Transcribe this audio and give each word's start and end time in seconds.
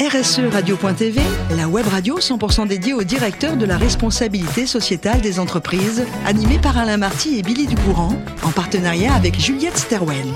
RSE 0.00 0.40
Radio.tv, 0.52 1.20
la 1.56 1.68
web 1.68 1.86
radio 1.86 2.18
100% 2.18 2.66
dédiée 2.66 2.94
au 2.94 3.04
directeur 3.04 3.56
de 3.56 3.64
la 3.64 3.78
responsabilité 3.78 4.66
sociétale 4.66 5.20
des 5.20 5.38
entreprises, 5.38 6.04
animée 6.26 6.58
par 6.58 6.76
Alain 6.76 6.96
Marty 6.96 7.38
et 7.38 7.42
Billy 7.42 7.68
Ducourant, 7.68 8.16
en 8.42 8.50
partenariat 8.50 9.14
avec 9.14 9.38
Juliette 9.38 9.78
Sterwen. 9.78 10.26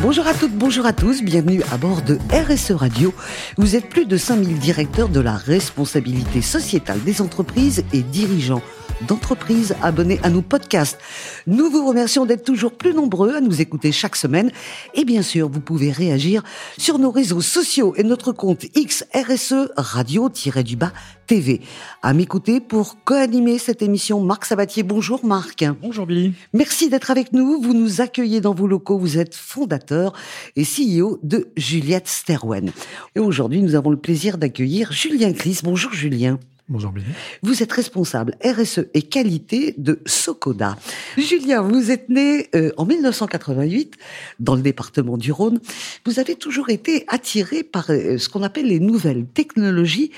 Bonjour 0.00 0.26
à 0.26 0.32
toutes, 0.32 0.54
bonjour 0.54 0.86
à 0.86 0.94
tous, 0.94 1.22
bienvenue 1.22 1.62
à 1.70 1.76
bord 1.76 2.00
de 2.00 2.18
RSE 2.32 2.72
Radio. 2.72 3.12
Vous 3.58 3.76
êtes 3.76 3.90
plus 3.90 4.06
de 4.06 4.16
5000 4.16 4.58
directeurs 4.58 5.10
de 5.10 5.20
la 5.20 5.34
responsabilité 5.34 6.40
sociétale 6.40 7.02
des 7.04 7.20
entreprises 7.20 7.84
et 7.92 8.02
dirigeants 8.02 8.62
d'entreprises 9.02 9.74
abonnés 9.82 10.20
à 10.22 10.30
nos 10.30 10.42
podcasts. 10.42 10.98
Nous 11.46 11.70
vous 11.70 11.86
remercions 11.86 12.26
d'être 12.26 12.44
toujours 12.44 12.72
plus 12.72 12.94
nombreux 12.94 13.34
à 13.34 13.40
nous 13.40 13.60
écouter 13.60 13.92
chaque 13.92 14.16
semaine. 14.16 14.50
Et 14.94 15.04
bien 15.04 15.22
sûr, 15.22 15.48
vous 15.48 15.60
pouvez 15.60 15.90
réagir 15.90 16.42
sur 16.78 16.98
nos 16.98 17.10
réseaux 17.10 17.40
sociaux 17.40 17.94
et 17.96 18.02
notre 18.02 18.32
compte 18.32 18.66
XRSE 18.74 19.70
Radio-du-Bas 19.76 20.92
TV. 21.26 21.60
À 22.02 22.12
m'écouter 22.12 22.60
pour 22.60 23.02
co-animer 23.04 23.58
cette 23.58 23.82
émission, 23.82 24.20
Marc 24.20 24.44
Sabatier. 24.44 24.82
Bonjour 24.82 25.24
Marc. 25.24 25.64
Bonjour 25.82 26.06
Billy. 26.06 26.34
Merci 26.52 26.88
d'être 26.90 27.10
avec 27.10 27.32
nous. 27.32 27.60
Vous 27.60 27.74
nous 27.74 28.00
accueillez 28.00 28.40
dans 28.40 28.54
vos 28.54 28.66
locaux. 28.66 28.98
Vous 28.98 29.18
êtes 29.18 29.34
fondateur 29.34 30.12
et 30.56 30.64
CEO 30.64 31.18
de 31.22 31.48
Juliette 31.56 32.08
Sterwen. 32.08 32.70
Et 33.14 33.20
aujourd'hui, 33.20 33.62
nous 33.62 33.74
avons 33.74 33.90
le 33.90 33.96
plaisir 33.96 34.38
d'accueillir 34.38 34.92
Julien 34.92 35.32
Clis. 35.32 35.60
Bonjour 35.62 35.92
Julien. 35.92 36.38
Bonjour 36.70 36.92
Billy. 36.92 37.06
Vous 37.42 37.62
êtes 37.62 37.72
responsable 37.72 38.36
RSE 38.42 38.86
et 38.94 39.02
qualité 39.02 39.74
de 39.76 40.00
Socoda. 40.06 40.78
Julien, 41.18 41.60
vous 41.60 41.90
êtes 41.90 42.08
né 42.08 42.48
euh, 42.54 42.72
en 42.78 42.86
1988 42.86 43.96
dans 44.40 44.54
le 44.54 44.62
département 44.62 45.18
du 45.18 45.30
Rhône. 45.30 45.60
Vous 46.06 46.20
avez 46.20 46.36
toujours 46.36 46.70
été 46.70 47.04
attiré 47.08 47.64
par 47.64 47.90
euh, 47.90 48.16
ce 48.16 48.30
qu'on 48.30 48.42
appelle 48.42 48.66
les 48.66 48.80
nouvelles 48.80 49.26
technologies 49.26 50.10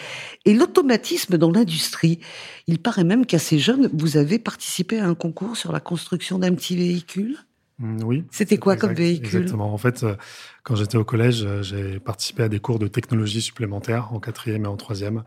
et 0.45 0.55
l'automatisme 0.55 1.37
dans 1.37 1.51
l'industrie. 1.51 2.21
Il 2.69 2.79
paraît 2.79 3.03
même 3.03 3.27
qu'assez 3.27 3.59
jeune, 3.59 3.91
vous 3.93 4.17
avez 4.17 4.39
participé 4.39 5.01
à 5.01 5.09
un 5.09 5.17
concours 5.17 5.57
sur 5.57 5.73
la 5.73 5.81
construction 5.81 6.39
d'un 6.39 6.55
petit 6.55 6.77
véhicule. 6.77 7.39
Mm, 7.81 8.05
oui. 8.05 8.25
C'était 8.31 8.57
quoi 8.57 8.77
comme 8.77 8.95
véhicule? 8.95 9.41
Exactement. 9.41 9.75
En 9.75 9.79
fait, 9.79 10.05
euh, 10.05 10.15
quand 10.63 10.77
j'étais 10.77 10.97
au 10.97 11.05
collège, 11.05 11.45
j'ai 11.63 11.99
participé 11.99 12.45
à 12.45 12.49
des 12.49 12.61
cours 12.61 12.79
de 12.79 12.87
technologie 12.87 13.43
supplémentaires 13.43 14.13
en 14.13 14.21
quatrième 14.21 14.65
et 14.65 14.69
en 14.69 14.77
troisième. 14.77 15.25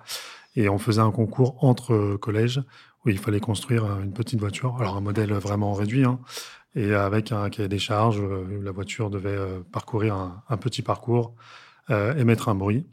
Et 0.56 0.70
on 0.70 0.78
faisait 0.78 1.02
un 1.02 1.12
concours 1.12 1.64
entre 1.64 2.16
collèges 2.16 2.62
où 3.06 3.10
il 3.10 3.18
fallait 3.18 3.40
construire 3.40 3.86
une 4.02 4.14
petite 4.14 4.40
voiture. 4.40 4.76
Alors 4.80 4.98
un 4.98 5.02
modèle 5.02 5.32
vraiment 5.34 5.74
réduit, 5.74 6.04
hein, 6.04 6.20
et 6.76 6.94
avec 6.94 7.32
un 7.32 7.50
cahier 7.50 7.68
des 7.68 7.80
charges, 7.80 8.22
euh, 8.22 8.46
la 8.64 8.72
voiture 8.72 9.10
devait 9.10 9.30
euh, 9.30 9.60
parcourir 9.72 10.16
un, 10.48 10.58
petit 10.58 10.82
parcours, 10.82 11.34
euh, 11.90 12.16
émettre 12.16 12.50
un 12.50 12.56
bruit. 12.56 12.86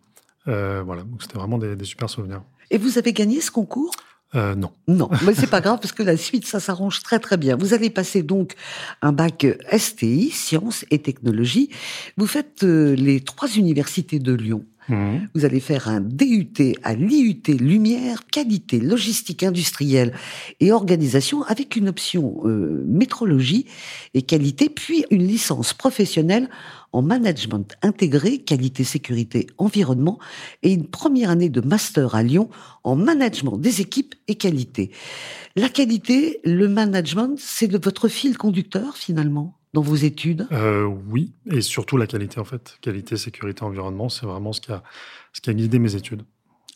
voilà, 0.46 1.02
donc 1.02 1.22
c'était 1.22 1.38
vraiment 1.38 1.58
des, 1.58 1.84
super 1.84 2.08
souvenirs. 2.08 2.42
Et 2.70 2.78
vous 2.78 2.98
avez 2.98 3.12
gagné 3.12 3.40
ce 3.40 3.50
concours? 3.50 3.92
Euh, 4.34 4.54
non. 4.54 4.72
Non, 4.88 5.08
mais 5.24 5.34
c'est 5.34 5.46
pas 5.46 5.60
grave 5.60 5.78
parce 5.80 5.92
que 5.92 6.02
la 6.02 6.16
suite, 6.16 6.46
ça 6.46 6.58
s'arrange 6.58 7.02
très 7.02 7.20
très 7.20 7.36
bien. 7.36 7.56
Vous 7.56 7.74
allez 7.74 7.90
passer 7.90 8.22
donc 8.22 8.54
un 9.00 9.12
bac 9.12 9.46
STI, 9.76 10.30
sciences 10.30 10.84
et 10.90 11.00
technologies. 11.00 11.70
Vous 12.16 12.26
faites 12.26 12.62
les 12.62 13.20
trois 13.20 13.48
universités 13.48 14.18
de 14.18 14.32
Lyon. 14.32 14.64
Mhm. 14.88 15.28
Vous 15.34 15.44
allez 15.44 15.60
faire 15.60 15.88
un 15.88 16.00
DUT 16.00 16.74
à 16.82 16.94
l'IUT 16.94 17.42
Lumière, 17.48 18.26
qualité, 18.26 18.78
logistique 18.80 19.42
industrielle 19.42 20.12
et 20.60 20.72
organisation 20.72 21.42
avec 21.42 21.76
une 21.76 21.88
option 21.88 22.40
euh, 22.44 22.84
métrologie 22.86 23.66
et 24.14 24.22
qualité, 24.22 24.68
puis 24.68 25.04
une 25.10 25.26
licence 25.26 25.74
professionnelle 25.74 26.48
en 26.92 27.02
management 27.02 27.76
intégré, 27.82 28.38
qualité, 28.38 28.84
sécurité, 28.84 29.46
environnement 29.58 30.18
et 30.62 30.72
une 30.72 30.86
première 30.86 31.30
année 31.30 31.50
de 31.50 31.60
master 31.60 32.14
à 32.14 32.22
Lyon 32.22 32.48
en 32.84 32.96
management 32.96 33.58
des 33.58 33.80
équipes 33.80 34.14
et 34.28 34.36
qualité. 34.36 34.90
La 35.56 35.68
qualité, 35.68 36.40
le 36.44 36.68
management, 36.68 37.36
c'est 37.38 37.68
de 37.68 37.78
votre 37.82 38.08
fil 38.08 38.38
conducteur 38.38 38.96
finalement? 38.96 39.58
Dans 39.76 39.82
vos 39.82 39.94
études? 39.94 40.46
Euh, 40.52 40.90
Oui, 41.10 41.34
et 41.50 41.60
surtout 41.60 41.98
la 41.98 42.06
qualité 42.06 42.40
en 42.40 42.44
fait. 42.44 42.78
Qualité, 42.80 43.18
sécurité, 43.18 43.62
environnement, 43.62 44.08
c'est 44.08 44.24
vraiment 44.24 44.54
ce 44.54 44.62
qui, 44.62 44.72
a, 44.72 44.82
ce 45.34 45.42
qui 45.42 45.50
a 45.50 45.54
guidé 45.54 45.78
mes 45.78 45.94
études. 45.94 46.22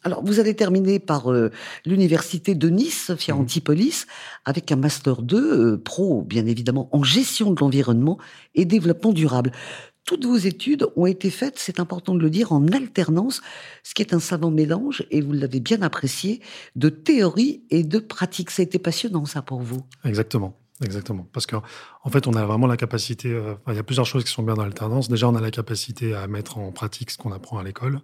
Alors, 0.03 0.22
vous 0.22 0.38
allez 0.38 0.55
terminer 0.55 0.99
par 0.99 1.33
euh, 1.33 1.50
l'université 1.87 2.55
de 2.55 2.69
Nice, 2.69 3.06
Sophia 3.06 3.34
mmh. 3.34 3.41
Antipolis, 3.41 4.06
avec 4.44 4.71
un 4.71 4.77
master 4.77 5.22
2 5.22 5.37
euh, 5.37 5.78
pro, 5.78 6.22
bien 6.22 6.44
évidemment, 6.44 6.91
en 6.93 7.03
gestion 7.03 7.53
de 7.53 7.60
l'environnement 7.60 8.19
et 8.55 8.66
développement 8.66 9.12
durable. 9.12 9.53
Toutes 10.05 10.27
vos 10.27 10.37
études 10.37 10.87
ont 10.97 11.06
été 11.06 11.31
faites, 11.31 11.59
c'est 11.59 11.81
important 11.81 12.15
de 12.15 12.21
le 12.21 12.28
dire, 12.28 12.53
en 12.53 12.66
alternance, 12.69 13.41
ce 13.83 13.94
qui 13.94 14.03
est 14.03 14.12
un 14.12 14.21
savant 14.21 14.50
mélange, 14.50 15.06
et 15.10 15.22
vous 15.22 15.33
l'avez 15.33 15.60
bien 15.60 15.81
apprécié, 15.81 16.41
de 16.77 16.91
théorie 16.91 17.62
et 17.71 17.83
de 17.83 17.99
pratique. 17.99 18.50
Ça 18.50 18.60
a 18.60 18.65
été 18.65 18.78
passionnant, 18.78 19.25
ça, 19.25 19.41
pour 19.41 19.60
vous? 19.60 19.81
Exactement. 20.05 20.59
Exactement. 20.82 21.28
Parce 21.32 21.46
qu'en 21.46 21.62
en 22.04 22.10
fait, 22.10 22.26
on 22.26 22.32
a 22.32 22.46
vraiment 22.46 22.66
la 22.66 22.78
capacité. 22.78 23.30
Euh, 23.30 23.54
il 23.68 23.74
y 23.74 23.78
a 23.78 23.82
plusieurs 23.82 24.06
choses 24.06 24.24
qui 24.24 24.30
sont 24.30 24.42
bien 24.42 24.54
dans 24.54 24.62
l'alternance. 24.62 25.10
Déjà, 25.10 25.28
on 25.28 25.34
a 25.34 25.41
la 25.41 25.50
capacité 25.50 26.14
à 26.14 26.26
mettre 26.26 26.56
en 26.56 26.72
pratique 26.72 27.10
ce 27.10 27.18
qu'on 27.18 27.32
apprend 27.32 27.58
à 27.58 27.62
l'école. 27.62 28.00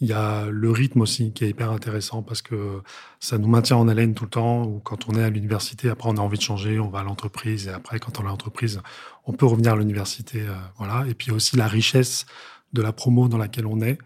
Il 0.00 0.08
y 0.08 0.12
a 0.12 0.46
le 0.46 0.70
rythme 0.72 1.00
aussi 1.00 1.32
qui 1.32 1.44
est 1.44 1.50
hyper 1.50 1.70
intéressant 1.70 2.22
parce 2.22 2.42
que 2.42 2.82
ça 3.20 3.38
nous 3.38 3.46
maintient 3.46 3.76
en 3.76 3.86
haleine 3.86 4.14
tout 4.14 4.24
le 4.24 4.30
temps. 4.30 4.64
Ou 4.64 4.80
quand 4.80 5.08
on 5.08 5.14
est 5.14 5.22
à 5.22 5.30
l'université, 5.30 5.90
après, 5.90 6.08
on 6.10 6.16
a 6.16 6.20
envie 6.20 6.38
de 6.38 6.42
changer, 6.42 6.80
on 6.80 6.88
va 6.88 7.00
à 7.00 7.04
l'entreprise. 7.04 7.68
Et 7.68 7.70
après, 7.70 8.00
quand 8.00 8.18
on 8.18 8.24
est 8.24 8.26
à 8.26 8.30
l'entreprise, 8.30 8.80
on 9.26 9.32
peut 9.32 9.46
revenir 9.46 9.74
à 9.74 9.76
l'université. 9.76 10.42
Euh, 10.42 10.54
voilà. 10.76 11.06
Et 11.06 11.14
puis 11.14 11.30
aussi 11.30 11.56
la 11.56 11.68
richesse 11.68 12.26
de 12.72 12.82
la 12.82 12.92
promo 12.92 13.28
dans 13.28 13.38
laquelle 13.38 13.66
on 13.66 13.80
est 13.80 13.98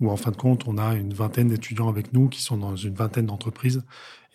où 0.00 0.10
en 0.10 0.16
fin 0.16 0.30
de 0.30 0.36
compte, 0.36 0.64
on 0.66 0.78
a 0.78 0.94
une 0.94 1.12
vingtaine 1.12 1.48
d'étudiants 1.48 1.88
avec 1.88 2.12
nous 2.12 2.28
qui 2.28 2.42
sont 2.42 2.56
dans 2.56 2.76
une 2.76 2.94
vingtaine 2.94 3.26
d'entreprises. 3.26 3.82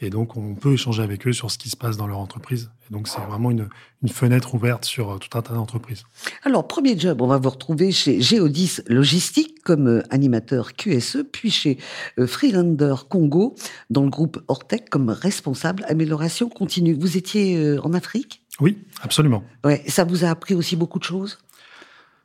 Et 0.02 0.10
donc, 0.10 0.36
on 0.36 0.56
peut 0.56 0.74
échanger 0.74 1.02
avec 1.02 1.26
eux 1.28 1.32
sur 1.32 1.50
ce 1.50 1.58
qui 1.58 1.70
se 1.70 1.78
passe 1.78 1.96
dans 1.96 2.08
leur 2.08 2.18
entreprise. 2.18 2.72
Et 2.90 2.94
donc, 2.94 3.08
c'est 3.08 3.22
vraiment 3.22 3.52
une, 3.52 3.70
une, 4.02 4.10
fenêtre 4.10 4.54
ouverte 4.54 4.84
sur 4.84 5.12
euh, 5.12 5.18
tout 5.18 5.38
un 5.38 5.42
tas 5.42 5.54
d'entreprises. 5.54 6.04
Alors, 6.44 6.68
premier 6.68 7.00
job, 7.00 7.22
on 7.22 7.28
va 7.28 7.38
vous 7.38 7.50
retrouver 7.50 7.94
chez 7.94 8.20
Geodis 8.20 8.80
Logistique 8.88 9.64
comme 9.64 9.88
euh, 9.88 10.04
animateur 10.10 10.74
QSE, 10.74 11.24
puis 11.32 11.52
chez 11.52 11.78
euh, 12.20 12.28
Freelander 12.28 12.96
Congo, 13.08 13.56
dans 13.90 14.04
le 14.04 14.10
groupe 14.10 14.44
Ortec 14.50 14.90
comme 14.90 15.10
responsable 15.10 15.86
amélioration 15.88 16.50
continue. 16.50 16.96
Vous 16.96 17.16
étiez 17.16 17.80
en 17.80 17.94
Afrique? 17.94 18.42
Oui, 18.60 18.80
absolument. 19.02 19.44
Ouais, 19.64 19.84
ça 19.88 20.04
vous 20.04 20.26
a 20.26 20.30
appris 20.30 20.54
aussi 20.54 20.76
beaucoup 20.76 21.00
de 21.00 21.06
choses? 21.06 21.38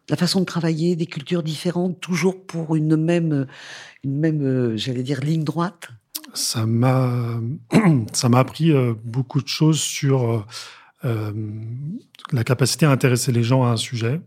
La 0.09 0.17
façon 0.17 0.41
de 0.41 0.45
travailler, 0.45 0.97
des 0.97 1.07
cultures 1.07 1.43
différentes, 1.43 2.01
toujours 2.01 2.47
pour 2.47 2.77
une 2.77 2.97
même, 2.97 3.47
une 4.05 4.19
même, 4.19 4.43
euh, 4.43 4.77
j'allais 4.77 5.03
dire, 5.03 5.21
ligne 5.21 5.45
droite 5.45 5.89
Ça 6.35 6.67
m'a, 6.67 7.41
ça 8.13 8.29
m'a 8.29 8.39
appris 8.39 8.73
euh, 8.73 8.95
beaucoup 9.05 9.43
de 9.43 9.49
choses 9.49 9.81
sur 9.81 10.47
euh, 11.05 11.33
la 12.33 12.45
capacité 12.45 12.87
à 12.87 12.91
intéresser 12.91 13.33
les 13.33 13.43
gens 13.43 13.65
à 13.65 13.69
un 13.69 13.77
sujet 13.77 14.21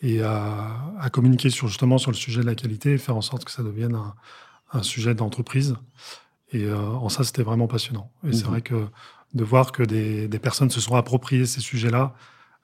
et 0.00 0.22
à, 0.22 1.08
communiquer 1.12 1.50
sur 1.50 1.66
justement 1.66 1.98
sur 1.98 2.10
le 2.12 2.16
sujet 2.16 2.40
de 2.40 2.46
la 2.46 2.54
qualité 2.54 2.92
et 2.92 2.98
faire 2.98 3.16
en 3.16 3.20
sorte 3.20 3.44
que 3.44 3.50
ça 3.50 3.62
devienne 3.62 3.98
un, 4.72 4.82
sujet 4.82 5.14
d'entreprise. 5.14 5.74
Et 6.52 6.70
en 6.70 7.08
ça, 7.08 7.24
c'était 7.24 7.42
vraiment 7.42 7.66
passionnant. 7.66 8.12
Et 8.22 8.32
c'est 8.32 8.44
mhm. 8.44 8.50
vrai 8.50 8.62
que 8.62 8.86
de 9.34 9.44
voir 9.44 9.72
que 9.72 9.82
des, 9.82 10.28
des 10.28 10.38
personnes 10.38 10.70
se 10.70 10.80
sont 10.80 10.94
appropriées 10.94 11.46
ces 11.46 11.60
sujets-là, 11.60 12.14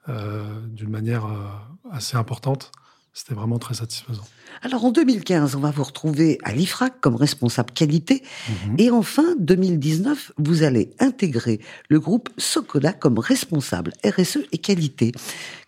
d'une 0.07 0.89
manière 0.89 1.25
euh, 1.25 1.47
assez 1.91 2.17
importante. 2.17 2.71
C'était 3.13 3.33
vraiment 3.33 3.59
très 3.59 3.75
satisfaisant. 3.75 4.25
Alors 4.61 4.83
en 4.83 4.91
2015, 4.91 5.55
on 5.55 5.61
va 5.61 5.71
vous 5.71 5.83
retrouver 5.83 6.37
à 6.43 6.51
l'IFRAC 6.51 6.99
comme 6.99 7.15
responsable 7.15 7.71
qualité. 7.71 8.23
Mhm. 8.49 8.75
Et 8.77 8.91
enfin, 8.91 9.35
2019, 9.39 10.33
vous 10.37 10.63
allez 10.63 10.91
intégrer 10.99 11.61
le 11.87 12.01
groupe 12.01 12.29
Socoda 12.37 12.91
comme 12.91 13.17
responsable 13.17 13.93
RSE 14.03 14.39
et 14.51 14.57
qualité. 14.57 15.13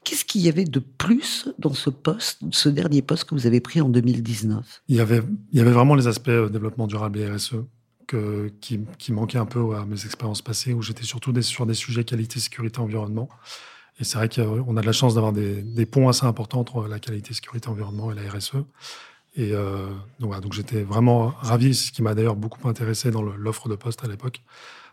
Qu'est-ce 0.03 0.25
qu'il 0.25 0.41
y 0.41 0.49
avait 0.49 0.65
de 0.65 0.79
plus 0.79 1.47
dans 1.57 1.73
ce 1.73 1.89
poste, 1.89 2.41
ce 2.51 2.67
dernier 2.67 3.01
poste 3.01 3.23
que 3.23 3.33
vous 3.33 3.47
avez 3.47 3.61
pris 3.61 3.79
en 3.79 3.87
2019 3.87 4.83
il 4.89 4.97
y, 4.97 4.99
avait, 4.99 5.21
il 5.53 5.57
y 5.57 5.61
avait 5.61 5.71
vraiment 5.71 5.95
les 5.95 6.07
aspects 6.07 6.27
euh, 6.27 6.49
développement 6.49 6.87
durable 6.87 7.19
et 7.19 7.29
RSE 7.29 7.55
que, 8.07 8.51
qui, 8.59 8.81
qui 8.97 9.13
manquaient 9.13 9.37
un 9.37 9.45
peu 9.45 9.75
à 9.75 9.85
mes 9.85 10.05
expériences 10.05 10.41
passées, 10.41 10.73
où 10.73 10.81
j'étais 10.81 11.03
surtout 11.03 11.39
sur 11.41 11.65
des 11.65 11.73
sujets 11.73 12.03
qualité, 12.03 12.39
sécurité, 12.39 12.79
environnement. 12.79 13.29
Et 13.99 14.03
c'est 14.03 14.17
vrai 14.17 14.29
qu'on 14.29 14.77
a 14.77 14.81
de 14.81 14.85
la 14.85 14.91
chance 14.91 15.15
d'avoir 15.15 15.33
des, 15.33 15.85
ponts 15.85 16.07
assez 16.07 16.25
importants 16.25 16.59
entre 16.59 16.87
la 16.87 16.99
qualité, 16.99 17.33
sécurité, 17.33 17.67
environnement 17.67 18.11
et 18.11 18.15
la 18.15 18.29
RSE. 18.29 18.53
Et 19.35 19.53
euh, 19.53 19.89
donc, 20.19 20.39
donc 20.39 20.53
j'étais 20.53 20.83
vraiment 20.83 21.33
ravi. 21.39 21.73
Ce 21.73 21.91
qui 21.91 22.01
m'a 22.01 22.13
d'ailleurs 22.13 22.35
beaucoup 22.35 22.67
intéressé 22.67 23.11
dans 23.11 23.21
l'offre 23.21 23.69
de 23.69 23.75
poste 23.75 24.03
à 24.03 24.07
l'époque, 24.07 24.41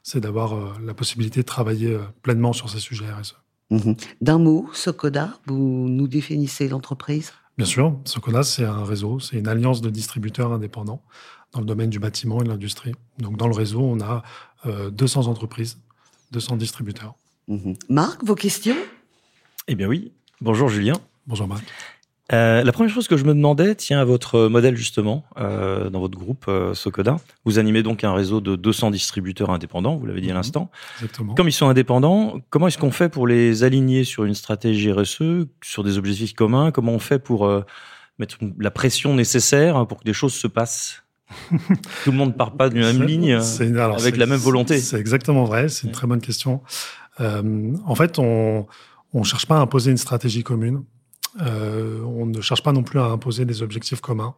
c'est 0.03 0.21
d'avoir 0.21 0.55
euh, 0.55 0.73
la 0.83 0.95
possibilité 0.95 1.41
de 1.41 1.47
travailler 1.47 1.95
euh, 1.95 2.03
pleinement 2.23 2.53
sur 2.53 2.69
ces 2.71 2.79
sujets 2.79 3.06
RSE. 3.11 3.37
Mhm. 3.71 3.97
D'un 4.21 4.39
mot, 4.39 4.69
Socoda, 4.73 5.39
vous 5.47 5.89
nous 5.89 6.09
définissez 6.09 6.69
l'entreprise? 6.69 7.33
Bien 7.56 7.67
sûr, 7.67 7.97
Socoda, 8.05 8.43
c'est 8.43 8.65
un 8.65 8.85
réseau, 8.85 9.21
c'est 9.21 9.37
une 9.39 9.49
alliance 9.49 9.81
de 9.81 9.89
distributeurs 9.89 10.53
indépendants 10.53 11.03
dans 11.53 11.61
le 11.61 11.67
domaine 11.67 11.91
du 11.91 11.99
bâtiment 11.99 12.41
et 12.41 12.45
de 12.45 12.49
l'industrie. 12.49 12.93
Donc 13.19 13.37
dans 13.37 13.47
le 13.47 13.55
réseau, 13.55 13.81
on 13.81 14.01
a 14.01 14.23
200 14.91 15.29
entreprises, 15.29 15.79
200 16.33 16.56
distributeurs. 16.56 17.15
Mhm. 17.49 17.75
Marc, 17.88 18.25
vos 18.25 18.35
questions? 18.35 18.76
Eh 19.69 19.75
bien 19.75 19.87
oui. 19.87 20.12
Bonjour 20.41 20.69
Julien. 20.69 20.94
Bonjour 21.26 21.46
Marc. 21.46 21.64
Euh, 22.32 22.64
la 22.64 22.73
première 22.73 22.93
chose 22.93 23.06
que 23.06 23.19
je 23.19 23.25
me 23.25 23.35
demandais 23.35 23.75
tient 23.75 24.00
à 24.00 24.05
votre 24.05 24.49
modèle 24.49 24.76
justement 24.76 25.25
euh, 25.38 25.91
dans 25.91 26.00
votre 26.00 26.19
groupe 26.19 26.46
euh, 26.49 26.73
Socoda. 26.73 27.17
Vous 27.44 27.58
animez 27.58 27.82
donc 27.82 28.02
un 28.02 28.14
réseau 28.14 28.41
de 28.41 28.56
200 28.56 28.91
distributeurs 28.93 29.50
indépendants, 29.50 29.96
vous 29.96 30.06
l'avez 30.06 30.23
dit 30.23 30.31
à 30.31 30.32
mhm. 30.32 30.38
l'instant. 30.38 30.70
Exactement. 30.96 31.35
Comme 31.35 31.49
ils 31.49 31.52
sont 31.52 31.69
indépendants, 31.69 32.41
comment 32.49 32.69
est-ce 32.69 32.79
qu'on 32.79 32.91
fait 32.91 33.11
pour 33.11 33.26
les 33.26 33.62
aligner 33.62 34.05
sur 34.05 34.25
une 34.25 34.35
stratégie 34.35 34.91
RSE, 34.91 35.46
sur 35.62 35.85
des 35.85 35.99
objectifs 35.99 36.32
communs? 36.32 36.70
Comment 36.70 36.93
on 36.93 36.99
fait 36.99 37.19
pour 37.19 37.50
mettre 38.19 38.38
la 38.58 38.70
pression 38.70 39.14
nécessaire 39.14 39.87
pour 39.87 40.00
que 40.00 40.05
des 40.05 40.14
choses 40.14 40.35
se 40.35 40.46
passent? 40.46 41.02
Tout 42.05 42.11
le 42.11 42.17
monde 42.17 42.31
ne 42.31 42.35
part 42.35 42.52
pas 42.52 42.70
d'une 42.70 42.82
même 42.82 43.02
ligne 43.02 43.35
avec 43.35 44.17
la 44.17 44.26
même 44.26 44.38
volonté. 44.38 44.79
C'est 44.79 44.99
exactement 44.99 45.44
vrai. 45.44 45.69
C'est 45.69 45.87
une 45.87 45.93
très 45.93 46.06
bonne 46.06 46.20
question. 46.20 46.62
En 47.19 47.94
fait, 47.94 48.19
on 48.19 48.66
on 49.14 49.22
cherche 49.22 49.46
pas 49.46 49.56
à 49.56 49.61
imposer 49.61 49.93
une 49.93 49.96
stratégie 49.96 50.43
commune. 50.43 50.84
Euh, 51.40 52.02
on 52.02 52.26
ne 52.26 52.40
cherche 52.40 52.62
pas 52.62 52.72
non 52.72 52.82
plus 52.82 52.99
à 52.99 53.05
imposer 53.05 53.44
des 53.44 53.62
objectifs 53.62 54.00
communs. 54.00 54.34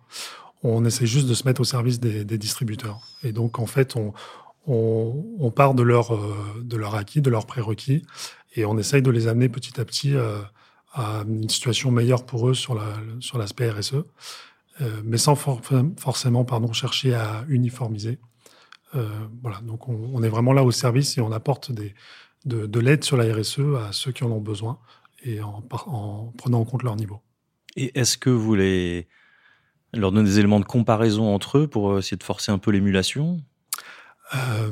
On 0.62 0.84
essaie 0.84 1.06
juste 1.06 1.26
de 1.26 1.34
se 1.34 1.44
mettre 1.44 1.62
au 1.62 1.64
service 1.64 1.98
des, 1.98 2.24
distributeurs. 2.38 3.00
Et 3.22 3.32
donc, 3.32 3.58
en 3.58 3.66
fait, 3.66 3.96
on, 3.96 5.50
part 5.50 5.74
de 5.74 5.82
leur, 5.82 6.14
euh, 6.14 6.34
de 6.62 6.76
leur 6.76 6.94
acquis, 6.94 7.20
de 7.20 7.30
leurs 7.30 7.46
prérequis, 7.46 8.04
et 8.54 8.64
on 8.64 8.78
essaye 8.78 9.02
de 9.02 9.10
les 9.10 9.28
amener 9.28 9.48
petit 9.48 9.80
à 9.80 9.84
petit 9.84 10.14
euh, 10.14 10.38
à 10.92 11.24
une 11.26 11.48
situation 11.48 11.90
meilleure 11.90 12.24
pour 12.24 12.48
eux 12.48 12.54
sur 12.54 12.74
la, 12.74 12.86
sur 13.20 13.38
l'aspect 13.38 13.70
RSE, 13.70 14.04
mais 15.04 15.18
sans 15.18 15.34
forcément, 15.34 16.72
chercher 16.72 17.14
à 17.14 17.44
uniformiser. 17.48 18.18
voilà. 19.42 19.60
Donc, 19.62 19.88
on, 19.88 20.22
est 20.22 20.28
vraiment 20.28 20.52
là 20.52 20.64
au 20.64 20.70
service 20.70 21.18
et 21.18 21.20
on 21.20 21.32
apporte 21.32 21.70
des, 21.70 21.94
de, 22.46 22.66
de 22.66 22.80
l'aide 22.80 23.04
sur 23.04 23.16
la 23.16 23.32
RSE 23.34 23.60
à 23.86 23.92
ceux 23.92 24.12
qui 24.12 24.24
en 24.24 24.30
ont 24.30 24.40
besoin 24.40 24.78
et 25.22 25.42
en, 25.42 25.60
prenant 25.60 26.60
en 26.60 26.64
compte 26.64 26.82
leur 26.82 26.96
niveau. 26.96 27.20
Et 27.76 27.98
est-ce 27.98 28.16
que 28.16 28.30
vous 28.30 28.54
les, 28.54 29.08
leur 29.92 30.12
donnez 30.12 30.24
des 30.24 30.38
éléments 30.38 30.60
de 30.60 30.64
comparaison 30.64 31.34
entre 31.34 31.58
eux 31.58 31.66
pour 31.66 31.98
essayer 31.98 32.16
de 32.16 32.22
forcer 32.22 32.52
un 32.52 32.58
peu 32.58 32.70
l'émulation? 32.70 33.40
Euh, 34.34 34.70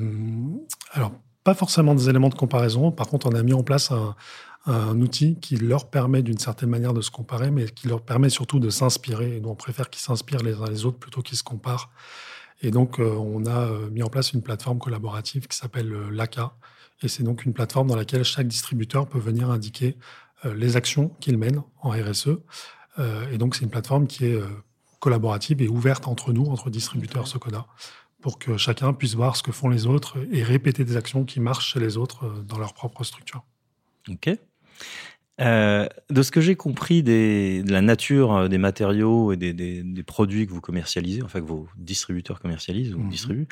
Alors, 0.93 1.13
pas 1.43 1.55
forcément 1.55 1.95
des 1.95 2.09
éléments 2.09 2.31
de 2.31 2.35
comparaison. 2.35 2.91
Par 2.91 3.09
contre, 3.09 3.27
on 3.27 3.35
a 3.35 3.43
mis 3.43 3.53
en 3.53 3.63
place 3.63 3.93
un, 3.93 4.15
outil 4.99 5.39
qui 5.41 5.57
leur 5.57 5.91
permet 5.91 6.23
d'une 6.23 6.39
certaine 6.39 6.71
manière 6.71 6.95
de 6.95 7.03
se 7.03 7.11
comparer, 7.11 7.51
mais 7.51 7.67
qui 7.67 7.87
leur 7.87 8.01
permet 8.01 8.31
surtout 8.31 8.61
de 8.61 8.71
s'inspirer. 8.71 9.37
Et 9.37 9.41
nous, 9.41 9.51
on 9.51 9.55
préfère 9.55 9.91
qu'ils 9.91 10.01
s'inspirent 10.01 10.43
les 10.43 10.55
uns 10.55 10.71
les 10.71 10.87
autres 10.87 10.99
plutôt 10.99 11.21
qu'ils 11.21 11.37
se 11.37 11.43
comparent. 11.43 11.91
Et 12.63 12.71
donc, 12.71 12.99
euh, 12.99 13.11
on 13.11 13.45
a 13.45 13.69
euh, 13.69 13.91
mis 13.91 14.03
en 14.03 14.09
place 14.09 14.33
une 14.33 14.41
plateforme 14.41 14.79
collaborative 14.79 15.49
qui 15.49 15.57
s'appelle 15.57 15.93
l'ACA. 16.11 16.55
Et 17.03 17.09
c'est 17.09 17.23
donc 17.23 17.45
une 17.45 17.53
plateforme 17.53 17.89
dans 17.89 17.97
laquelle 17.97 18.25
chaque 18.25 18.49
distributeur 18.49 19.09
peut 19.09 19.19
venir 19.19 19.51
indiquer 19.51 19.97
euh, 20.45 20.55
les 20.55 20.77
actions 20.77 21.11
qu'il 21.21 21.39
mène 21.39 21.63
en 21.81 21.91
RSE. 21.91 22.39
Euh, 22.99 23.31
et 23.31 23.39
donc, 23.39 23.57
c'est 23.57 23.65
une 23.65 23.71
plateforme 23.71 24.07
qui 24.07 24.27
est 24.27 24.35
euh, 24.35 24.47
collaborative 25.01 25.61
et 25.63 25.69
ouverte 25.69 26.07
entre 26.07 26.33
nous, 26.33 26.47
entre 26.47 26.71
distributeurs 26.71 27.27
Socoda, 27.27 27.67
pour 28.21 28.39
que 28.39 28.57
chacun 28.57 28.93
puisse 28.93 29.15
voir 29.15 29.37
ce 29.37 29.43
que 29.43 29.53
font 29.53 29.69
les 29.69 29.87
autres 29.87 30.17
et 30.33 30.43
répéter 30.43 30.85
des 30.85 30.97
actions 30.97 31.25
qui 31.25 31.41
marchent 31.41 31.73
chez 31.73 31.81
les 31.81 31.97
autres 31.97 32.43
dans 32.47 32.59
leur 32.59 32.73
propre 32.73 33.05
structure. 33.05 33.45
Ok. 34.09 34.31
De 35.39 36.23
ce 36.23 36.31
que 36.31 36.41
j'ai 36.41 36.55
compris 36.55 37.03
des, 37.03 37.63
de 37.63 37.73
la 37.73 37.81
nature 37.81 38.49
des 38.49 38.59
matériaux 38.59 39.33
et 39.33 39.37
des, 39.37 40.03
produits 40.07 40.47
que 40.47 40.53
vous 40.53 40.61
commercialisez, 40.61 41.23
enfin 41.23 41.41
que 41.41 41.47
vos 41.47 41.67
distributeurs 41.77 42.41
commercialisent 42.41 42.95
ou 42.95 43.01
mhm. 43.01 43.09
distribuent, 43.09 43.49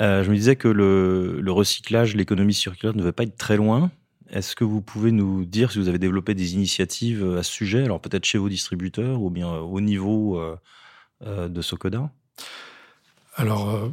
je 0.00 0.28
me 0.28 0.34
disais 0.34 0.56
que 0.56 0.68
le, 0.68 1.40
le 1.40 1.52
recyclage, 1.52 2.14
l'économie 2.14 2.54
circulaire 2.54 2.94
ne 2.94 3.00
devait 3.00 3.12
pas 3.12 3.24
être 3.24 3.36
très 3.36 3.56
loin. 3.56 3.90
Est-ce 4.30 4.56
que 4.56 4.64
vous 4.64 4.80
pouvez 4.80 5.12
nous 5.12 5.44
dire 5.44 5.70
si 5.70 5.78
vous 5.78 5.88
avez 5.88 5.98
développé 5.98 6.34
des 6.34 6.54
initiatives 6.54 7.24
euh, 7.24 7.38
à 7.38 7.42
ce 7.42 7.52
sujet, 7.52 7.84
alors 7.84 8.00
peut-être 8.00 8.24
chez 8.24 8.38
vos 8.38 8.48
distributeurs 8.48 9.22
ou 9.22 9.30
bien 9.30 9.48
euh, 9.48 9.60
au 9.60 9.80
niveau 9.80 10.38
euh, 10.38 11.48
de 11.48 11.62
Socoda 11.62 12.10
Alors, 13.36 13.90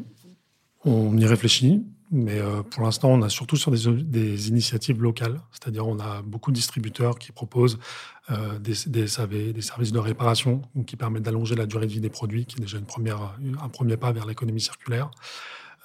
on 0.83 1.15
y 1.17 1.25
réfléchit, 1.25 1.85
mais 2.13 2.39
pour 2.69 2.83
l'instant, 2.83 3.09
on 3.09 3.21
a 3.21 3.29
surtout 3.29 3.57
sur 3.57 3.71
des, 3.71 4.49
initiatives 4.49 5.01
locales, 5.01 5.41
c'est-à-dire 5.51 5.87
on 5.87 5.99
a 5.99 6.21
beaucoup 6.21 6.51
de 6.51 6.55
distributeurs 6.55 7.17
qui 7.19 7.31
proposent 7.31 7.79
des, 8.59 8.73
des, 8.87 9.07
services 9.07 9.91
de 9.91 9.99
réparation 9.99 10.61
qui 10.87 10.95
permettent 10.95 11.23
d'allonger 11.23 11.55
la 11.55 11.65
durée 11.65 11.87
de 11.87 11.91
vie 11.91 11.99
des 11.99 12.09
produits, 12.09 12.45
qui 12.45 12.57
est 12.57 12.61
déjà 12.61 12.77
un 12.77 13.69
premier 13.69 13.97
pas 13.97 14.11
vers 14.11 14.25
l'économie 14.25 14.61
circulaire. 14.61 15.11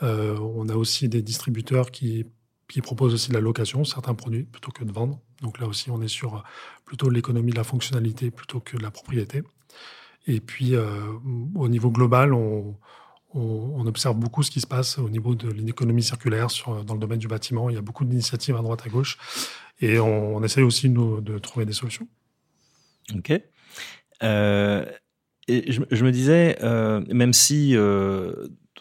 on 0.03 0.69
a 0.69 0.75
aussi 0.75 1.09
des 1.09 1.23
distributeurs 1.23 1.91
qui 1.91 2.27
qui 2.69 2.83
propose 2.83 3.15
aussi 3.15 3.31
de 3.31 3.35
la 3.35 3.41
location, 3.41 3.85
certains 3.85 4.15
produits, 4.15 4.45
plutôt 4.45 4.71
que 4.71 4.85
de 4.85 4.93
vendre. 4.93 5.19
Donc 5.43 5.59
là 5.59 5.67
aussi, 5.67 5.91
on 5.91 6.01
est 6.03 6.09
sur 6.09 6.37
euh, 6.37 6.41
plutôt 6.85 7.09
l'économie 7.09 7.53
de 7.53 7.57
la 7.57 7.65
fonctionnalité 7.65 8.31
plutôt 8.31 8.61
que 8.61 8.77
de 8.77 8.83
la 8.83 8.91
propriété. 8.91 9.43
Et 10.27 10.41
puis, 10.41 10.75
euh, 10.75 11.13
au 11.55 11.69
niveau 11.69 11.91
global, 11.91 12.35
on, 12.35 12.77
on, 13.35 13.87
observe 13.87 14.17
beaucoup 14.17 14.43
ce 14.43 14.51
qui 14.51 14.61
se 14.61 14.67
passe 14.67 14.99
au 14.99 15.09
niveau 15.09 15.35
de 15.35 15.51
l'économie 15.51 16.03
circulaire 16.03 16.51
sur, 16.51 16.85
dans 16.85 16.95
le 16.95 17.01
domaine 17.01 17.19
du 17.19 17.29
bâtiment. 17.29 17.71
Il 17.71 17.75
y 17.75 17.79
a 17.79 17.83
beaucoup 17.83 18.05
d'initiatives 18.05 18.57
à 18.57 18.63
droite, 18.63 18.83
à 18.85 18.89
gauche. 18.89 19.19
Et 19.81 19.99
on, 19.99 20.37
on 20.37 20.43
essaye 20.43 20.65
aussi, 20.65 20.89
nous, 20.89 21.21
de 21.21 21.39
trouver 21.39 21.65
des 21.65 21.73
solutions. 21.73 22.09
OK. 23.15 23.33
Euh, 24.23 24.85
et 25.47 25.71
je, 25.73 25.83
je, 25.91 26.05
me 26.05 26.13
disais, 26.13 26.59
euh, 26.63 27.03
même 27.09 27.33
si 27.33 27.77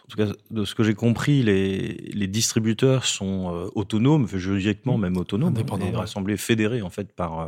en 0.08 0.10
tout 0.10 0.18
cas, 0.18 0.40
de 0.52 0.64
ce 0.64 0.74
que 0.74 0.84
j'ai 0.84 0.94
compris, 0.94 1.44
les, 1.44 2.28
distributeurs 2.28 3.04
sont 3.04 3.54
euh, 3.54 3.68
autonomes, 3.76 4.28
juridiquement 4.28 4.98
même 4.98 5.18
autonomes, 5.18 5.54
et 5.58 5.96
rassemblés, 5.96 6.38
fédérés 6.38 6.82
en 6.82 6.90
fait 6.90 7.14
par 7.14 7.40
euh, 7.40 7.48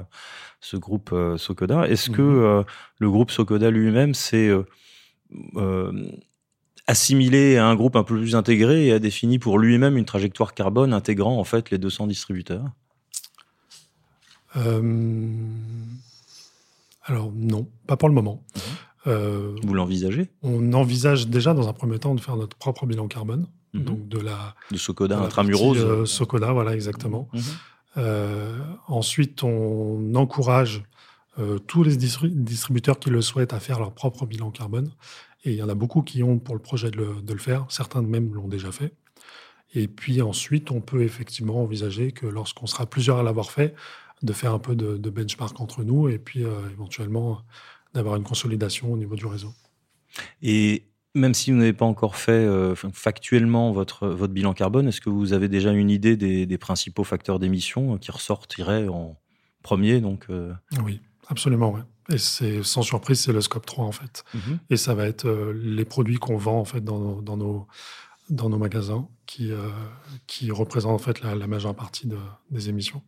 ce 0.59 0.75
groupe 0.75 1.11
euh, 1.13 1.37
Socoda. 1.37 1.87
Est-ce 1.87 2.09
que 2.09 2.21
mmh. 2.21 2.65
le 2.97 3.09
groupe 3.09 3.31
Socoda 3.31 3.71
lui-même 3.71 4.13
s'est 4.13 4.51
assimilé 6.89 7.57
à 7.57 7.67
un 7.67 7.75
groupe 7.75 7.95
un 7.95 8.03
peu 8.03 8.15
plus 8.15 8.35
intégré 8.35 8.87
et 8.87 8.93
a 8.93 8.99
défini 8.99 9.37
pour 9.37 9.59
lui-même 9.59 9.95
une 9.95 10.05
trajectoire 10.05 10.53
carbone 10.53 10.93
intégrant 10.93 11.37
en 11.37 11.43
fait 11.43 11.69
les 11.69 11.77
200 11.77 12.07
distributeurs 12.07 12.65
Alors 17.05 17.31
non, 17.33 17.67
pas 17.87 17.95
pour 17.95 18.09
le 18.09 18.15
moment. 18.15 18.43
Mmh. 18.55 18.59
Euh, 19.07 19.55
Vous 19.63 19.73
l'envisagez? 19.73 20.29
On 20.43 20.73
envisage 20.73 21.27
déjà 21.27 21.53
dans 21.53 21.67
un 21.67 21.73
premier 21.73 21.99
temps 21.99 22.15
de 22.15 22.21
faire 22.21 22.35
notre 22.35 22.57
propre 22.57 22.85
bilan 22.85 23.07
carbone. 23.07 23.47
Mhm. 23.73 23.83
Donc 23.83 24.07
de 24.07 24.19
la. 24.19 24.55
De 24.71 24.77
Socoda 24.77 25.19
intramuros. 25.19 25.77
Euh, 25.77 26.05
Socoda, 26.05 26.51
voilà, 26.51 26.73
exactement. 26.73 27.29
Euh, 27.97 28.57
ensuite, 28.87 29.43
on 29.43 30.13
encourage 30.15 30.83
tous 31.67 31.83
les 31.83 31.95
distributeurs 31.95 32.99
qui 32.99 33.09
le 33.09 33.21
souhaitent 33.21 33.53
à 33.53 33.61
faire 33.61 33.79
leur 33.79 33.93
propre 33.93 34.25
bilan 34.25 34.51
carbone. 34.51 34.91
Et 35.43 35.51
il 35.51 35.55
y 35.55 35.63
en 35.63 35.69
a 35.69 35.75
beaucoup 35.75 36.01
qui 36.01 36.21
ont 36.23 36.39
pour 36.39 36.55
le 36.55 36.61
projet 36.61 36.91
de 36.91 36.97
le, 36.97 37.37
faire. 37.39 37.65
Certains 37.69 38.01
même 38.01 38.33
l'ont 38.33 38.47
déjà 38.47 38.71
fait. 38.71 38.93
Et 39.73 39.87
puis 39.87 40.21
ensuite, 40.21 40.71
on 40.71 40.81
peut 40.81 41.03
effectivement 41.03 41.61
envisager 41.61 42.11
que 42.11 42.25
lorsqu'on 42.25 42.67
sera 42.67 42.85
plusieurs 42.85 43.17
à 43.17 43.23
l'avoir 43.23 43.51
fait, 43.51 43.75
de 44.21 44.33
faire 44.33 44.53
un 44.53 44.59
peu 44.59 44.75
de, 44.75 44.97
de 44.97 45.09
benchmark 45.09 45.59
entre 45.61 45.83
nous 45.83 46.09
et 46.09 46.19
puis 46.19 46.41
éventuellement 46.71 47.41
d'avoir 47.93 48.15
une 48.15 48.23
consolidation 48.23 48.91
au 48.91 48.97
niveau 48.97 49.15
du 49.15 49.25
réseau. 49.25 49.53
Et 50.41 50.89
même 51.15 51.33
si 51.33 51.51
vous 51.51 51.57
n'avez 51.57 51.73
pas 51.73 51.85
encore 51.85 52.15
fait 52.15 52.31
euh, 52.31 52.75
factuellement 52.75 53.71
votre, 53.71 54.07
votre 54.07 54.33
bilan 54.33 54.53
carbone, 54.53 54.87
est-ce 54.87 55.01
que 55.01 55.09
vous 55.09 55.33
avez 55.33 55.47
déjà 55.47 55.71
une 55.71 55.89
idée 55.89 56.17
des, 56.17 56.57
principaux 56.57 57.03
facteurs 57.03 57.39
d'émission 57.39 57.97
qui 57.97 58.11
ressortiraient 58.11 58.87
en 58.87 59.17
premier 59.63 60.01
donc, 60.01 60.25
euh? 60.29 60.53
Oui, 60.83 61.01
absolument. 61.27 61.71
Ouais. 61.71 61.81
Et 62.11 62.17
c'est 62.17 62.63
sans 62.63 62.81
surprise, 62.81 63.19
c'est 63.19 63.33
le 63.33 63.41
scope 63.41 63.65
3 63.65 63.85
en 63.85 63.91
fait. 63.91 64.23
Mhm. 64.33 64.59
Et 64.69 64.77
ça 64.77 64.93
va 64.93 65.05
être 65.05 65.27
euh, 65.27 65.53
les 65.55 65.85
produits 65.85 66.17
qu'on 66.17 66.37
vend 66.37 66.59
en 66.59 66.65
fait 66.65 66.83
dans, 66.83 67.21
dans, 67.21 67.37
nos, 67.37 67.67
dans 68.29 68.49
nos 68.49 68.57
magasins 68.57 69.07
qui, 69.25 69.51
qui 70.25 70.49
représentent 70.51 70.95
en 70.95 71.03
fait 71.03 71.21
la, 71.21 71.35
majeure 71.47 71.75
partie 71.75 72.09
des 72.49 72.69
émissions. 72.69 73.03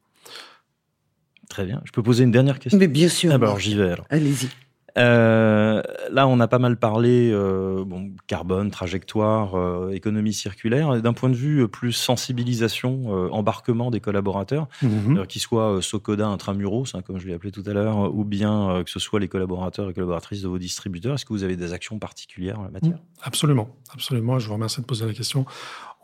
Très 1.50 1.66
bien. 1.66 1.82
Je 1.84 1.92
peux 1.92 2.04
poser 2.04 2.24
une 2.24 2.32
dernière 2.32 2.60
question? 2.60 2.78
Mais 2.78 2.88
bien 2.88 3.10
sûr. 3.10 3.32
Ah 3.34 3.38
bah 3.38 3.48
alors 3.48 3.60
j'y 3.60 3.76
vais. 3.76 3.96
Allez-y. 4.10 4.50
Euh, 4.98 5.81
là, 6.12 6.28
on 6.28 6.40
a 6.40 6.48
pas 6.48 6.60
mal 6.60 6.78
parlé 6.78 7.32
euh, 7.32 7.84
bon, 7.86 8.12
carbone, 8.28 8.72
trajectoire, 8.72 9.56
euh, 9.56 9.92
économie 9.92 10.34
circulaire. 10.34 11.02
D'un 11.02 11.14
point 11.14 11.30
de 11.30 11.36
vue 11.36 11.68
plus 11.68 11.94
sensibilisation, 11.94 13.32
embarquement 13.32 13.92
des 13.92 14.00
collaborateurs, 14.00 14.68
mhm. 14.82 15.26
qu'ils 15.28 15.42
soient 15.42 15.82
Socoda 15.82 16.28
intramuros, 16.28 16.94
hein, 16.94 17.02
comme 17.02 17.20
je 17.20 17.28
l'ai 17.28 17.34
appelé 17.34 17.52
tout 17.52 17.64
à 17.66 17.74
l'heure, 17.74 18.14
ou 18.14 18.24
bien 18.24 18.84
que 18.84 18.90
ce 18.92 19.00
soit 19.00 19.20
les 19.20 19.28
collaborateurs 19.28 19.90
et 19.90 19.94
collaboratrices 19.94 20.42
de 20.42 20.48
vos 20.48 20.60
distributeurs, 20.60 21.16
est-ce 21.16 21.26
que 21.26 21.34
vous 21.34 21.44
avez 21.44 21.56
des 21.56 21.74
actions 21.74 22.00
particulières 22.00 22.60
en 22.60 22.64
la 22.64 22.72
matière? 22.72 22.98
Absolument, 23.24 23.70
absolument. 23.94 24.40
Je 24.40 24.48
vous 24.48 24.54
remercie 24.54 24.82
de 24.82 24.86
poser 24.86 25.06
la 25.06 25.14
question. 25.14 25.46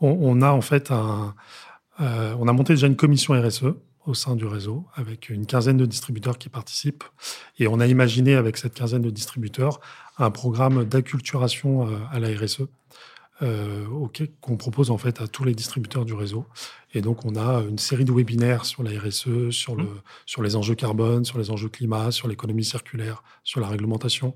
On, 0.00 0.16
on 0.20 0.42
a 0.42 0.50
en 0.50 0.60
fait 0.60 0.90
un, 0.90 1.34
on 1.98 2.48
a 2.48 2.52
monté 2.52 2.74
déjà 2.74 2.86
une 2.86 2.96
commission 2.96 3.34
RSE 3.34 3.74
au 4.08 4.14
sein 4.14 4.36
du 4.36 4.46
réseau, 4.46 4.86
avec 4.94 5.28
une 5.28 5.44
quinzaine 5.44 5.76
de 5.76 5.84
distributeurs 5.84 6.38
qui 6.38 6.48
participent. 6.48 7.04
Et 7.58 7.68
on 7.68 7.78
a 7.78 7.86
imaginé 7.86 8.34
avec 8.34 8.56
cette 8.56 8.74
quinzaine 8.74 9.02
de 9.02 9.10
distributeurs 9.10 9.80
un 10.16 10.30
programme 10.30 10.84
d'acculturation 10.84 11.86
euh, 11.86 11.98
à 12.10 12.18
la 12.18 12.28
RSE 12.28 12.62
euh, 13.42 13.84
qu'on 14.40 14.56
propose 14.56 14.90
en 14.90 14.98
fait 14.98 15.20
à 15.20 15.28
tous 15.28 15.44
les 15.44 15.54
distributeurs 15.54 16.06
du 16.06 16.14
réseau. 16.14 16.46
Et 16.94 17.02
donc, 17.02 17.26
on 17.26 17.36
a 17.36 17.62
une 17.68 17.78
série 17.78 18.06
de 18.06 18.12
webinaires 18.12 18.64
sur 18.64 18.82
la 18.82 18.98
RSE, 18.98 19.50
sur, 19.50 19.76
le, 19.76 19.84
mmh. 19.84 20.00
sur 20.24 20.42
les 20.42 20.56
enjeux 20.56 20.74
carbone, 20.74 21.24
sur 21.26 21.38
les 21.38 21.50
enjeux 21.50 21.68
climat, 21.68 22.10
sur 22.10 22.28
l'économie 22.28 22.64
circulaire, 22.64 23.22
sur 23.44 23.60
la 23.60 23.68
réglementation. 23.68 24.34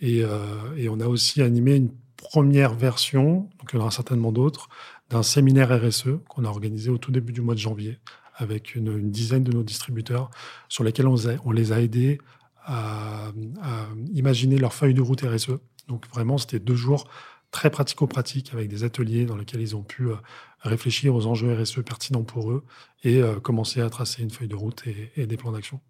Et, 0.00 0.22
euh, 0.22 0.38
et, 0.76 0.88
on 0.88 1.00
a 1.00 1.06
aussi 1.06 1.42
animé 1.42 1.74
une 1.74 1.90
première 2.16 2.74
version, 2.74 3.50
donc 3.58 3.70
il 3.72 3.76
y 3.76 3.78
en 3.78 3.82
aura 3.82 3.90
certainement 3.90 4.32
d'autres, 4.32 4.68
d'un 5.10 5.24
séminaire 5.24 5.68
RSE 5.68 6.20
qu'on 6.28 6.44
a 6.44 6.48
organisé 6.48 6.88
au 6.88 6.98
tout 6.98 7.10
début 7.10 7.32
du 7.32 7.40
mois 7.40 7.54
de 7.54 7.60
janvier 7.60 7.98
avec 8.42 8.74
une, 8.74 9.10
dizaine 9.10 9.44
de 9.44 9.52
nos 9.52 9.62
distributeurs 9.62 10.30
sur 10.68 10.84
lesquels 10.84 11.06
on, 11.06 11.52
les 11.52 11.72
a 11.72 11.80
aidés 11.80 12.18
à, 12.64 13.32
imaginer 14.12 14.58
leur 14.58 14.74
feuille 14.74 14.94
de 14.94 15.00
route 15.00 15.22
RSE. 15.22 15.58
Donc 15.88 16.06
vraiment, 16.08 16.38
c'était 16.38 16.60
deux 16.60 16.76
jours 16.76 17.08
très 17.50 17.70
pratico-pratiques 17.70 18.52
avec 18.52 18.68
des 18.68 18.84
ateliers 18.84 19.24
dans 19.26 19.36
lesquels 19.36 19.60
ils 19.60 19.76
ont 19.76 19.82
pu 19.82 20.08
euh, 20.08 20.14
réfléchir 20.60 21.14
aux 21.14 21.26
enjeux 21.26 21.52
RSE 21.54 21.82
pertinents 21.84 22.22
pour 22.24 22.50
eux 22.50 22.64
et 23.04 23.22
euh, 23.22 23.40
commencer 23.40 23.80
à 23.82 23.90
tracer 23.90 24.22
une 24.22 24.30
feuille 24.30 24.48
de 24.48 24.56
route 24.56 24.84
et 25.16 25.26
des 25.26 25.36
plans 25.36 25.52
d'action. 25.52 25.80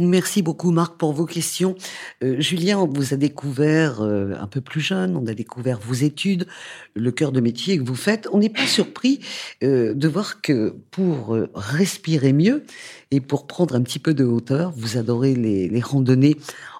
Merci 0.00 0.40
beaucoup 0.40 0.70
Marc 0.70 0.96
pour 0.96 1.12
vos 1.12 1.26
questions. 1.26 1.74
Euh, 2.22 2.40
Julien, 2.40 2.78
on 2.78 2.86
vous 2.86 3.12
a 3.12 3.16
découvert 3.16 4.00
euh, 4.00 4.34
un 4.40 4.46
peu 4.46 4.62
plus 4.62 4.80
jeune, 4.80 5.16
on 5.16 5.26
a 5.26 5.34
découvert 5.34 5.78
vos 5.78 5.92
études, 5.92 6.46
le 6.94 7.12
cœur 7.12 7.30
de 7.30 7.40
métier 7.40 7.76
que 7.76 7.84
vous 7.84 7.94
faites. 7.94 8.26
On 8.32 8.38
n'est 8.38 8.48
pas 8.48 8.66
surpris 8.66 9.20
euh, 9.62 9.92
de 9.92 10.08
voir 10.08 10.40
que 10.40 10.74
pour 10.90 11.34
euh, 11.34 11.50
respirer 11.54 12.32
mieux 12.32 12.64
et 13.10 13.20
pour 13.20 13.46
prendre 13.46 13.74
un 13.74 13.82
petit 13.82 13.98
peu 13.98 14.14
de 14.14 14.24
hauteur, 14.24 14.72
vous 14.74 14.96
adorez 14.96 15.34
les, 15.34 15.68
les 15.68 15.80
randonnées 15.80 16.36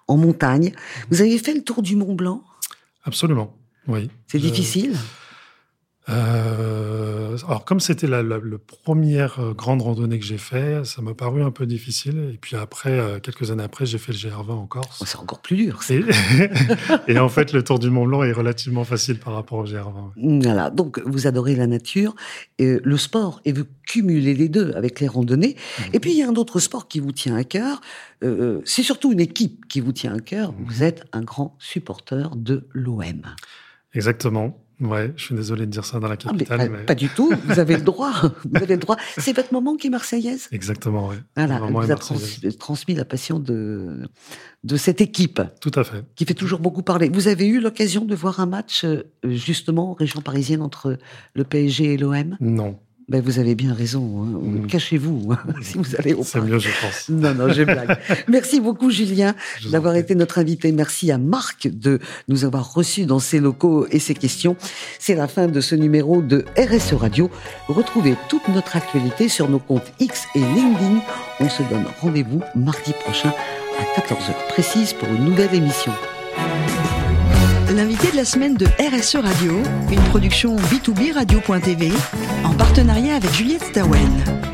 en 0.08 0.16
montagne. 0.16 0.72
Vous 1.10 1.20
avez 1.20 1.36
fait 1.36 1.52
le 1.52 1.62
tour 1.62 1.82
du 1.82 1.96
Mont 1.96 2.14
Blanc? 2.14 2.42
Absolument. 3.04 3.54
Oui. 3.88 4.08
C'est 4.26 4.38
difficile? 4.38 4.96
Euh, 6.08 7.36
alors 7.46 7.64
comme 7.64 7.78
c'était 7.78 8.08
la, 8.08 8.24
la, 8.24 8.38
la, 8.38 8.58
première 8.82 9.38
euh, 9.38 9.52
grande 9.52 9.82
randonnée 9.82 10.18
que 10.18 10.24
j'ai 10.24 10.38
fait, 10.38 10.84
ça 10.84 11.00
m'a 11.00 11.14
paru 11.14 11.42
un 11.42 11.52
peu 11.52 11.64
difficile. 11.64 12.30
Et 12.34 12.38
puis 12.38 12.56
après, 12.56 12.98
euh, 12.98 13.20
quelques 13.20 13.52
années 13.52 13.62
après, 13.62 13.86
j'ai 13.86 13.98
fait 13.98 14.12
le 14.12 14.18
GR20 14.18 14.50
en 14.50 14.66
Corse. 14.66 14.98
Oh, 15.00 15.04
c'est 15.06 15.18
encore 15.18 15.40
plus 15.40 15.56
dur. 15.56 15.78
Et, 15.90 16.02
et, 17.12 17.18
en 17.20 17.28
fait, 17.28 17.52
le 17.52 17.62
Tour 17.62 17.78
du 17.78 17.88
Mont 17.88 18.04
Blanc 18.04 18.24
est 18.24 18.32
relativement 18.32 18.82
facile 18.84 19.18
par 19.20 19.34
rapport 19.34 19.58
au 19.58 19.64
GR20. 19.64 20.42
Voilà. 20.42 20.70
Donc 20.70 21.00
vous 21.06 21.28
adorez 21.28 21.54
la 21.54 21.68
nature, 21.68 22.14
et 22.58 22.78
le 22.82 22.96
sport, 22.96 23.40
et 23.44 23.52
vous 23.52 23.64
cumulez 23.86 24.34
les 24.34 24.48
deux 24.48 24.72
avec 24.72 24.98
les 24.98 25.06
randonnées. 25.06 25.56
Mmh. 25.56 25.82
Et 25.92 26.00
puis 26.00 26.10
il 26.10 26.16
y 26.16 26.22
a 26.22 26.28
un 26.28 26.34
autre 26.34 26.58
sport 26.58 26.88
qui 26.88 26.98
vous 26.98 27.12
tient 27.12 27.36
à 27.36 27.44
cœur. 27.44 27.80
Euh, 28.24 28.60
c'est 28.64 28.82
surtout 28.82 29.12
une 29.12 29.20
équipe 29.20 29.66
qui 29.68 29.80
vous 29.80 29.92
tient 29.92 30.14
à 30.14 30.20
cœur. 30.20 30.52
Mmh. 30.52 30.64
Vous 30.66 30.82
êtes 30.82 31.04
un 31.12 31.22
grand 31.22 31.56
supporter 31.60 32.34
de 32.34 32.66
l'OM. 32.72 33.22
Exactement. 33.94 34.58
Ouais, 34.82 35.12
je 35.16 35.24
suis 35.24 35.34
désolé 35.34 35.66
de 35.66 35.70
dire 35.70 35.84
ça 35.84 36.00
dans 36.00 36.08
la 36.08 36.16
capitale. 36.16 36.60
Ah, 36.60 36.64
mais, 36.64 36.78
mais... 36.78 36.84
Pas 36.84 36.94
du 36.94 37.08
tout. 37.08 37.32
Vous 37.44 37.58
avez 37.58 37.76
le 37.76 37.82
droit. 37.82 38.12
Vous 38.44 38.62
avez 38.62 38.74
le 38.74 38.80
droit. 38.80 38.96
C'est 39.16 39.34
votre 39.34 39.52
maman 39.52 39.76
qui 39.76 39.86
est 39.86 39.90
marseillaise. 39.90 40.48
Exactement, 40.50 41.08
oui. 41.08 41.16
Voilà. 41.36 41.60
Elle 41.64 41.72
vous 41.72 41.90
a 41.90 41.96
trans 41.96 42.16
transmis 42.58 42.94
la 42.94 43.04
passion 43.04 43.38
de 43.38 44.00
de 44.64 44.76
cette 44.76 45.00
équipe. 45.00 45.40
Tout 45.60 45.72
à 45.74 45.84
fait. 45.84 46.04
Qui 46.14 46.24
fait 46.24 46.34
toujours 46.34 46.60
beaucoup 46.60 46.82
parler. 46.82 47.08
Vous 47.08 47.28
avez 47.28 47.46
eu 47.46 47.60
l'occasion 47.60 48.04
de 48.04 48.14
voir 48.14 48.40
un 48.40 48.46
match 48.46 48.84
justement 49.24 49.94
région 49.94 50.20
parisienne 50.20 50.62
entre 50.62 50.98
le 51.34 51.44
PSG 51.44 51.94
et 51.94 51.96
l'OM 51.96 52.36
Non. 52.40 52.78
Ben, 53.08 53.20
vous 53.20 53.38
avez 53.38 53.54
bien 53.54 53.74
raison. 53.74 54.22
Hein. 54.22 54.38
Mmh. 54.40 54.66
Cachez-vous 54.66 55.32
hein, 55.32 55.38
si 55.62 55.78
vous 55.78 55.96
allez 55.96 56.14
au 56.14 56.22
C'est 56.22 56.40
mieux, 56.40 56.58
je 56.58 56.68
pense. 56.80 57.08
Non, 57.08 57.34
non, 57.34 57.52
j'ai 57.52 57.64
blague. 57.64 57.98
Merci 58.28 58.60
beaucoup, 58.60 58.90
Julien, 58.90 59.34
d'avoir 59.70 59.96
été 59.96 60.14
notre 60.14 60.38
invité. 60.38 60.72
Merci 60.72 61.10
à 61.10 61.18
Marc 61.18 61.68
de 61.68 61.98
nous 62.28 62.44
avoir 62.44 62.72
reçus 62.72 63.06
dans 63.06 63.18
ses 63.18 63.40
locaux 63.40 63.86
et 63.90 63.98
ses 63.98 64.14
questions. 64.14 64.56
C'est 64.98 65.14
la 65.14 65.28
fin 65.28 65.48
de 65.48 65.60
ce 65.60 65.74
numéro 65.74 66.22
de 66.22 66.44
RSE 66.56 66.94
Radio. 66.94 67.30
Retrouvez 67.68 68.14
toute 68.28 68.46
notre 68.48 68.76
actualité 68.76 69.28
sur 69.28 69.48
nos 69.48 69.58
comptes 69.58 69.92
X 69.98 70.26
et 70.34 70.40
LinkedIn. 70.40 71.00
On 71.40 71.48
se 71.48 71.62
donne 71.64 71.84
rendez-vous 72.00 72.40
mardi 72.54 72.92
prochain 73.04 73.32
à 73.78 74.00
14h 74.00 74.48
précise 74.48 74.92
pour 74.92 75.08
une 75.08 75.24
nouvelle 75.24 75.54
émission. 75.54 75.92
La 78.14 78.26
semaine 78.26 78.54
de 78.54 78.66
RSE 78.66 79.16
Radio, 79.16 79.54
une 79.90 80.00
production 80.10 80.56
B2B 80.56 81.14
Radio.tv 81.14 81.90
en 82.44 82.52
partenariat 82.52 83.16
avec 83.16 83.32
Juliette 83.32 83.64
Stawen. 83.64 84.51